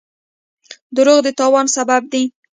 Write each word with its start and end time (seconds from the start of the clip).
دروغ 0.95 1.19
د 1.25 1.27
تاوان 1.39 1.65
سبب 1.75 2.01
دی. 2.13 2.23